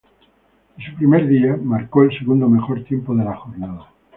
En 0.79 0.83
su 0.83 0.95
primer 0.97 1.27
día, 1.27 1.55
marcó 1.61 2.01
el 2.01 2.17
segundo 2.17 2.49
mejor 2.49 2.83
tiempo 2.85 3.13
de 3.13 3.23
la 3.23 3.35
jornada. 3.35 3.85